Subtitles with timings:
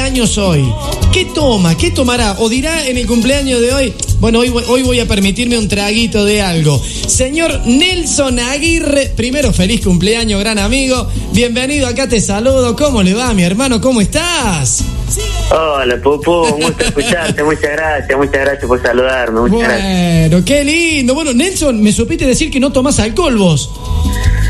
[0.00, 0.64] años hoy.
[1.12, 1.76] ¿Qué toma?
[1.76, 2.36] ¿Qué tomará?
[2.38, 5.68] O dirá en el cumpleaños de hoy, bueno, hoy, voy- hoy voy a permitirme un
[5.68, 6.82] traguito de algo.
[7.06, 11.06] Señor Nelson Aguirre, primero feliz cumpleaños, gran amigo.
[11.32, 12.74] Bienvenido, acá te saludo.
[12.74, 13.82] ¿Cómo le va, mi hermano?
[13.82, 14.82] ¿Cómo estás?
[15.50, 20.30] Hola, Pupu, un gusto escucharte, muchas gracias, muchas gracias por saludarme, muchas gracias.
[20.30, 21.14] Bueno, qué lindo.
[21.14, 23.68] Bueno, Nelson, me supiste decir que no tomás alcohol vos.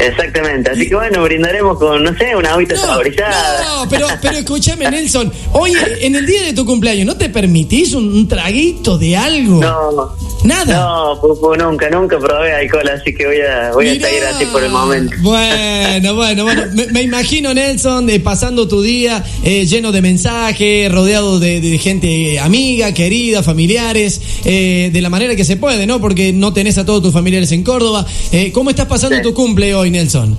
[0.00, 3.64] Exactamente, así que bueno, brindaremos con, no sé, una agüita saborizada.
[3.64, 5.32] no, pero, pero escúchame, Nelson.
[5.52, 9.60] Hoy, en el día de tu cumpleaños, ¿no te permitís un, un traguito de algo?
[9.60, 10.76] No, Nada.
[11.14, 14.62] no, Pupu, nunca, nunca probé alcohol, así que voy a, voy a seguir así por
[14.62, 15.14] el momento.
[15.20, 16.62] Bueno, bueno, bueno.
[16.74, 21.78] Me, me imagino, Nelson, eh, pasando tu día eh, lleno de mensajes, rodeado de, de
[21.78, 26.00] gente amiga, querida, familiares, eh, de la manera que se puede, ¿no?
[26.00, 28.06] Porque no tenés a todos tus familiares en Córdoba.
[28.32, 29.22] Eh, ¿Cómo estás pasando Sí.
[29.22, 30.36] tu cumple hoy, Nelson?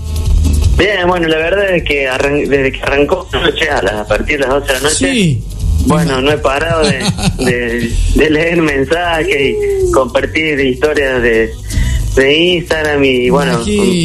[0.78, 4.08] Bien, bueno, la verdad es que arran- desde que arrancó la noche, a, las- a
[4.08, 5.44] partir de las 12 de la noche, Sí.
[5.86, 7.00] bueno, no he parado de,
[7.40, 11.52] de- de leer mensajes y compartir historias de,
[12.16, 13.60] de Instagram y bueno,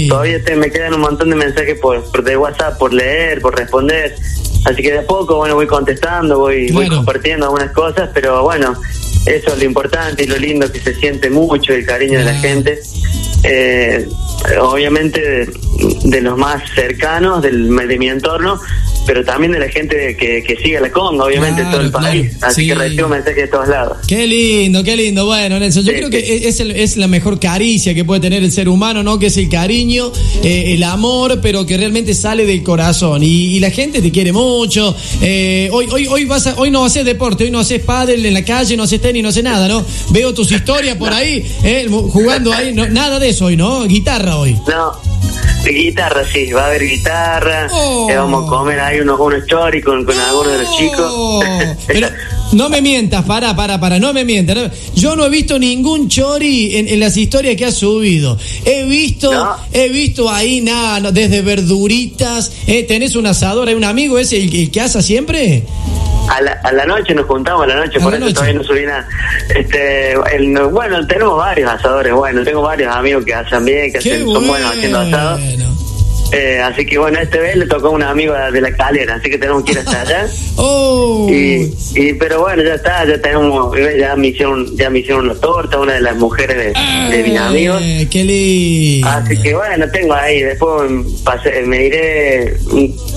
[0.09, 3.57] todavía te- me quedan un montón de mensajes por, por de WhatsApp por leer, por
[3.57, 4.17] responder.
[4.65, 8.75] Así que de a poco, bueno, voy contestando, voy, voy compartiendo algunas cosas, pero bueno,
[9.27, 12.31] eso es lo importante y lo lindo que se siente mucho el cariño de la
[12.41, 12.49] Claro.
[12.49, 12.81] gente.
[13.45, 14.09] Eh,
[14.61, 15.53] obviamente de,
[16.05, 18.59] de los más cercanos del, de mi entorno,
[19.07, 22.31] pero también de la gente que, que sigue la conga, obviamente Claro, todo el país.
[22.39, 22.67] claro, Así sí.
[22.69, 23.99] que recibo mensajes de todos lados.
[24.07, 25.27] Qué lindo, qué lindo.
[25.27, 26.17] Bueno, Nelson, yo Sí, creo sí.
[26.17, 29.19] que es, el- es la mejor caricia que puede tener el ser humano, ¿no?
[29.19, 30.11] Que es el cariño,
[30.43, 33.23] eh, el amor, pero que realmente sale del corazón.
[33.23, 34.95] Y, y la gente te quiere mucho.
[35.21, 38.35] Eh, hoy, hoy, hoy, vas a- hoy no haces deporte, hoy no haces pádel en
[38.35, 39.85] la calle, no haces tenis, no haces nada, ¿no?
[40.11, 42.73] Veo tus historias por ahí, eh, jugando ahí.
[42.75, 43.85] no, nada de eso hoy, ¿no?
[43.87, 44.57] Guitarra hoy.
[44.69, 44.93] No,
[45.65, 48.07] guitarra sí, va a haber guitarra, Oh.
[48.11, 51.45] eh, vamos a comer ahí unos, unos choris con, con algunos de los chicos.
[51.87, 52.09] Pero
[52.53, 54.57] no me mientas, para, para, para, no me mientas.
[54.57, 58.39] no- Yo no he visto ningún chori en, en las historias que has subido.
[58.65, 59.57] He visto, No.
[59.73, 62.53] he visto ahí nada, desde verduritas.
[62.67, 63.69] Eh, ¿Tenés un asador?
[63.69, 65.63] ¿Hay un amigo ese el, el que asa siempre?
[66.37, 68.35] A la, a la noche nos juntamos, a la noche, A por la eso noche.
[68.35, 69.07] todavía no subí nada.
[69.55, 74.25] Este, el- bueno, tenemos varios asadores, bueno, tengo varios amigos que asan bien, que hacen,
[74.27, 75.39] son buenos haciendo asado.
[76.33, 79.31] Eh, así que bueno, este vez le tocó a un amigo de la calera, así
[79.31, 80.27] que tenemos que ir hasta allá.
[80.57, 85.25] Oh, Y, y pero bueno, ya está, ya tenemos, ya me hicieron, ya me hicieron
[85.29, 87.81] una torta, una de las mujeres de, de mis amigos.
[87.83, 89.09] eh, qué lindo.
[89.09, 90.91] Así que bueno, tengo ahí, después
[91.25, 92.55] pasé- me iré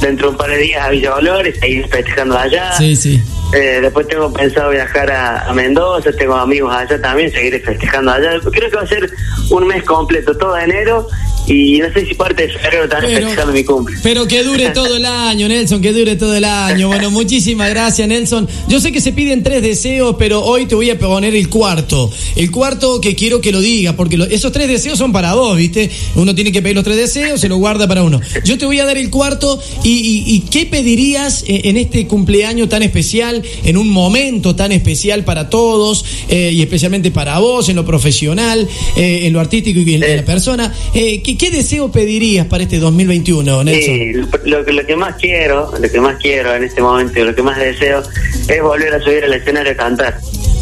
[0.02, 2.72] dentro de un par de días a Villa Dolores, seguir festejando allá.
[2.78, 3.22] Sí, sí.
[3.54, 8.32] Eh, después tengo pensado viajar a, a Mendoza, tengo amigos allá también, seguiré festejando allá.
[8.52, 9.10] Creo que va a ser
[9.50, 11.08] un mes completo, todo enero,
[11.48, 13.96] y no sé si parte de febrero también Pero- festejando mi cumple.
[14.04, 16.90] Pero que dure todo el año, Nelson, que dure todo el año.
[16.90, 18.50] Bueno, muchísimas gracias, Nelson.
[18.68, 22.12] Yo sé que se piden tres deseos, pero hoy te voy a poner el cuarto.
[22.36, 25.56] El cuarto que quiero que lo diga, porque lo- esos tres deseos son para vos,
[25.56, 25.90] ¿viste?
[26.16, 28.20] Uno tiene que pedir los tres deseos, se los guarda para uno.
[28.44, 32.08] Yo te voy a dar el cuarto y, y- y ¿qué pedirías eh, en este
[32.08, 37.70] cumpleaños tan especial, en un momento tan especial para todos eh, y especialmente para vos,
[37.70, 40.24] en lo profesional, eh, en lo artístico y en la Eh.
[40.24, 40.74] persona?
[40.94, 43.84] Eh, ¿qué, qué deseo pedirías para este 2021, Nelson?
[43.96, 44.14] Sí,
[44.46, 47.42] lo, que- lo que más quiero, lo que más quiero en este momento, lo que
[47.44, 48.02] más deseo,
[48.48, 50.20] es volver a subir al escenario a cantar.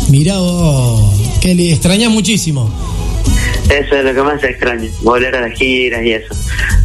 [0.09, 2.72] Mira vos, que le extraña muchísimo.
[3.69, 6.35] Eso es lo que más extraño, volver a las giras y eso.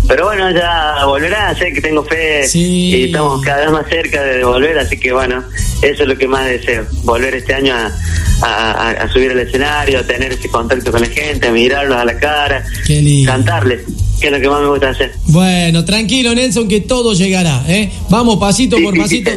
[0.09, 2.59] Pero bueno, ya volverá, sé que tengo fe Sí.
[2.95, 5.45] y estamos cada vez más cerca de volver, así que bueno,
[5.83, 7.87] eso es lo que más deseo, volver este año a,
[8.43, 11.97] a- a- a subir al escenario, a tener ese contacto con la gente, a mirarlos
[11.97, 12.65] a la cara,
[13.27, 13.83] cantarles,
[14.21, 15.13] que es lo que más me gusta hacer.
[15.27, 17.91] Bueno, tranquilo, Nelson, que todo llegará, ¿eh?
[18.11, 19.31] Vamos pasito Sí, por sí, pasito.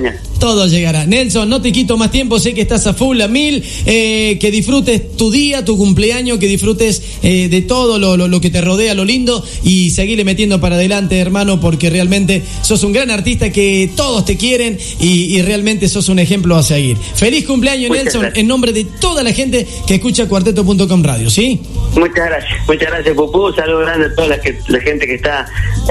[0.44, 1.06] Todo llegará.
[1.06, 4.52] Nelson, no te quito más tiempo, sé que estás a full, a mil, eh, que
[4.52, 8.60] disfrutes tu día, tu cumpleaños, que disfrutes eh, de todo lo, lo- lo que te
[8.60, 13.52] rodea, lo lindo, y seguirle metiendo para adelante, hermano, porque realmente sos un gran artista
[13.54, 16.98] que todos te quieren y, y realmente sos un ejemplo a seguir.
[17.16, 18.40] Feliz cumpleaños, Muchas Nelson, gracias.
[18.42, 21.62] en nombre de toda la gente que escucha cuarteto.com radio, ¿sí?
[21.96, 25.46] Muchas gracias, muchas gracias Pupú, saludos grandes a toda la, que- la gente que está,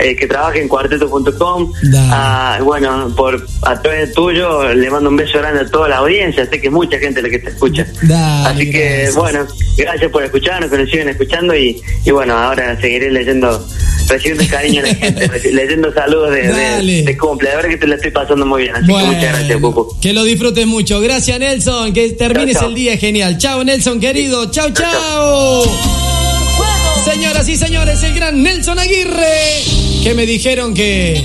[0.04, 1.72] eh, que trabaja en cuarteto.com.
[2.10, 4.41] Ah, bueno, por a través tuyo
[4.74, 7.28] le mando un beso grande a toda la audiencia, sé que es mucha gente la
[7.30, 7.86] que te escucha.
[8.02, 9.14] Dale, Así que gracias.
[9.16, 9.46] bueno,
[9.76, 13.66] gracias por escucharnos, que nos siguen escuchando y, y bueno, ahora seguiré leyendo,
[14.08, 17.86] recibiendo cariño de la gente, leyendo saludos de, de, de cumple, la verdad que te
[17.86, 19.96] la estoy pasando muy bien, así que muchas gracias Pupú.
[20.00, 21.00] que lo disfrutes mucho.
[21.00, 21.92] Gracias, Nelson.
[21.92, 23.38] Que termines el día genial.
[23.38, 24.50] Chao, Nelson, querido.
[24.50, 25.64] Chao, chao.
[27.04, 29.62] Señoras y señores, el gran Nelson Aguirre.
[30.02, 31.22] Que me dijeron que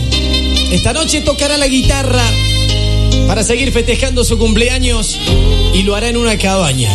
[0.72, 2.22] esta noche tocará la guitarra
[3.26, 5.18] para seguir festejando su cumpleaños
[5.74, 6.92] y lo hará en una cabaña.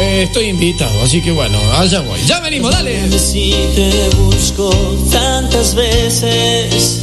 [0.00, 2.20] Eh, estoy invitado, así que bueno, allá voy.
[2.26, 3.18] Ya venimos, dale.
[3.18, 4.70] Si te busco
[5.10, 7.02] tantas veces